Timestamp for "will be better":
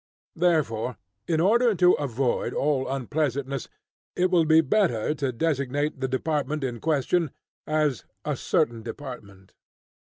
4.31-5.13